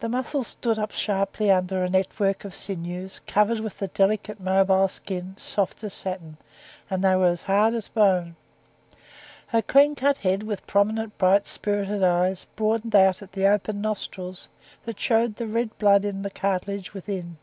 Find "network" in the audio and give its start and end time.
1.90-2.46